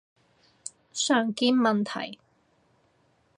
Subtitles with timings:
[0.91, 2.17] 常見問題